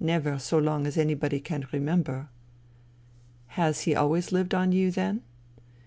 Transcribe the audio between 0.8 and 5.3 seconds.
as anybody can remember."" Has he always lived on you, then